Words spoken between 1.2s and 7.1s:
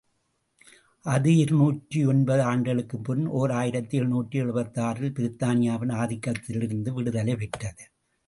இரு நூற்றியொன்பது ஆண்டுகளுக்கு முன், ஓர் ஆயிரத்து எழுநூற்று எழுபத்தாறு இல், பிரித்தானியாவின் ஆதிக்கத்திலிருந்து